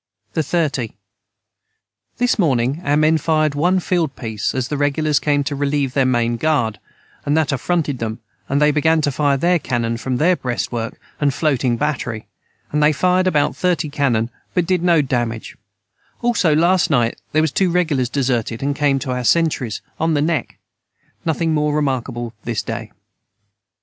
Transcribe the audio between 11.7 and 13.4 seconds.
Batry and they fired